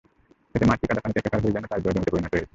[0.55, 2.45] এতে মাঠটি কাদাপানিতে একাকার হয়ে যেন চাষ দেওয়া জমিতে পরিণত হয়েছে।